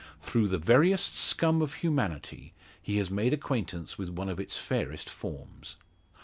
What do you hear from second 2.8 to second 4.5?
he has made acquaintance with one of